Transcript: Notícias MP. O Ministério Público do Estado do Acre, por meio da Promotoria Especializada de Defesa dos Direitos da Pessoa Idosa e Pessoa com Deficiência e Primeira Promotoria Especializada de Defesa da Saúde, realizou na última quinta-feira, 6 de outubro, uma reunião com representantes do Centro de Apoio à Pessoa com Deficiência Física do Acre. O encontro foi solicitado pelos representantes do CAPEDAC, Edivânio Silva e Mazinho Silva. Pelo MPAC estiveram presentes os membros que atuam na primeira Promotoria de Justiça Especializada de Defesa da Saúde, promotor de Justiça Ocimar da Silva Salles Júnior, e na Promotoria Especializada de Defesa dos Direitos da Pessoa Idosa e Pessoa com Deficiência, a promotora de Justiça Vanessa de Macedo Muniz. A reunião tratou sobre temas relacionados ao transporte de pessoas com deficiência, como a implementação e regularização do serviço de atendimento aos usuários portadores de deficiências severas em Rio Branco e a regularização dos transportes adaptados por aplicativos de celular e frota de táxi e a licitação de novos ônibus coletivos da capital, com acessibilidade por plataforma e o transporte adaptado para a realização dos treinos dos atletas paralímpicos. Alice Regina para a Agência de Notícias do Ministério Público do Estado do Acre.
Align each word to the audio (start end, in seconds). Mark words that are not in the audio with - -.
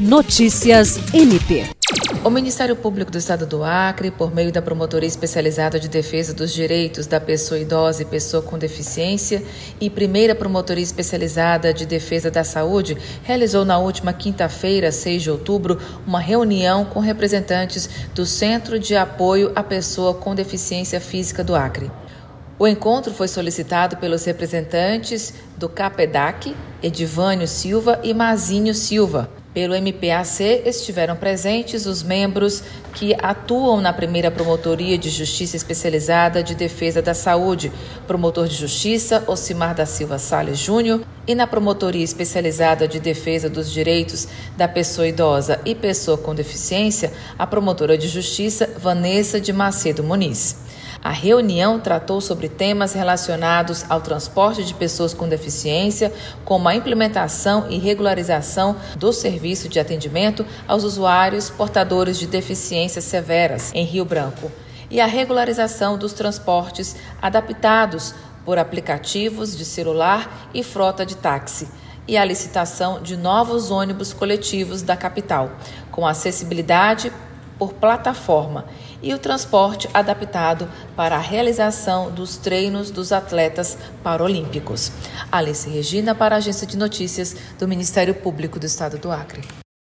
Notícias 0.00 0.98
MP. 1.12 1.66
O 2.24 2.30
Ministério 2.30 2.74
Público 2.74 3.10
do 3.10 3.18
Estado 3.18 3.44
do 3.44 3.62
Acre, 3.62 4.10
por 4.10 4.34
meio 4.34 4.50
da 4.50 4.62
Promotoria 4.62 5.06
Especializada 5.06 5.78
de 5.78 5.90
Defesa 5.90 6.32
dos 6.32 6.54
Direitos 6.54 7.06
da 7.06 7.20
Pessoa 7.20 7.60
Idosa 7.60 8.00
e 8.00 8.06
Pessoa 8.06 8.42
com 8.42 8.58
Deficiência 8.58 9.42
e 9.78 9.90
Primeira 9.90 10.34
Promotoria 10.34 10.82
Especializada 10.82 11.74
de 11.74 11.84
Defesa 11.84 12.30
da 12.30 12.42
Saúde, 12.42 12.96
realizou 13.22 13.62
na 13.62 13.76
última 13.76 14.14
quinta-feira, 14.14 14.90
6 14.90 15.22
de 15.22 15.30
outubro, 15.30 15.78
uma 16.06 16.18
reunião 16.18 16.86
com 16.86 17.00
representantes 17.00 17.86
do 18.14 18.24
Centro 18.24 18.78
de 18.78 18.96
Apoio 18.96 19.52
à 19.54 19.62
Pessoa 19.62 20.14
com 20.14 20.34
Deficiência 20.34 20.98
Física 20.98 21.44
do 21.44 21.54
Acre. 21.54 21.90
O 22.58 22.66
encontro 22.66 23.12
foi 23.12 23.28
solicitado 23.28 23.98
pelos 23.98 24.24
representantes 24.24 25.34
do 25.58 25.68
CAPEDAC, 25.68 26.56
Edivânio 26.82 27.46
Silva 27.46 28.00
e 28.02 28.14
Mazinho 28.14 28.74
Silva. 28.74 29.39
Pelo 29.52 29.74
MPAC 29.74 30.62
estiveram 30.64 31.16
presentes 31.16 31.84
os 31.84 32.04
membros 32.04 32.62
que 32.94 33.16
atuam 33.20 33.80
na 33.80 33.92
primeira 33.92 34.30
Promotoria 34.30 34.96
de 34.96 35.10
Justiça 35.10 35.56
Especializada 35.56 36.40
de 36.40 36.54
Defesa 36.54 37.02
da 37.02 37.14
Saúde, 37.14 37.72
promotor 38.06 38.46
de 38.46 38.54
Justiça 38.54 39.24
Ocimar 39.26 39.74
da 39.74 39.84
Silva 39.84 40.20
Salles 40.20 40.56
Júnior, 40.56 41.02
e 41.26 41.34
na 41.34 41.48
Promotoria 41.48 42.04
Especializada 42.04 42.86
de 42.86 43.00
Defesa 43.00 43.50
dos 43.50 43.72
Direitos 43.72 44.28
da 44.56 44.68
Pessoa 44.68 45.08
Idosa 45.08 45.60
e 45.64 45.74
Pessoa 45.74 46.16
com 46.16 46.32
Deficiência, 46.32 47.12
a 47.36 47.44
promotora 47.44 47.98
de 47.98 48.06
Justiça 48.06 48.70
Vanessa 48.78 49.40
de 49.40 49.52
Macedo 49.52 50.04
Muniz. 50.04 50.69
A 51.02 51.10
reunião 51.10 51.80
tratou 51.80 52.20
sobre 52.20 52.46
temas 52.48 52.92
relacionados 52.92 53.86
ao 53.88 54.02
transporte 54.02 54.62
de 54.62 54.74
pessoas 54.74 55.14
com 55.14 55.26
deficiência, 55.26 56.12
como 56.44 56.68
a 56.68 56.74
implementação 56.74 57.70
e 57.70 57.78
regularização 57.78 58.76
do 58.96 59.10
serviço 59.10 59.66
de 59.66 59.80
atendimento 59.80 60.44
aos 60.68 60.84
usuários 60.84 61.48
portadores 61.48 62.18
de 62.18 62.26
deficiências 62.26 63.04
severas 63.04 63.72
em 63.74 63.84
Rio 63.84 64.04
Branco 64.04 64.52
e 64.90 65.00
a 65.00 65.06
regularização 65.06 65.96
dos 65.96 66.12
transportes 66.12 66.94
adaptados 67.22 68.14
por 68.44 68.58
aplicativos 68.58 69.56
de 69.56 69.64
celular 69.64 70.50
e 70.52 70.62
frota 70.62 71.06
de 71.06 71.16
táxi 71.16 71.68
e 72.06 72.16
a 72.16 72.24
licitação 72.24 73.00
de 73.00 73.16
novos 73.16 73.70
ônibus 73.70 74.12
coletivos 74.12 74.82
da 74.82 74.96
capital, 74.96 75.50
com 75.90 76.06
acessibilidade 76.06 77.12
por 77.60 77.74
plataforma 77.74 78.64
e 79.02 79.12
o 79.12 79.18
transporte 79.18 79.86
adaptado 79.92 80.66
para 80.96 81.16
a 81.16 81.20
realização 81.20 82.10
dos 82.10 82.38
treinos 82.38 82.90
dos 82.90 83.12
atletas 83.12 83.76
paralímpicos. 84.02 84.90
Alice 85.30 85.68
Regina 85.68 86.14
para 86.14 86.36
a 86.36 86.38
Agência 86.38 86.66
de 86.66 86.78
Notícias 86.78 87.36
do 87.58 87.68
Ministério 87.68 88.14
Público 88.14 88.58
do 88.58 88.64
Estado 88.64 88.96
do 88.96 89.12
Acre. 89.12 89.42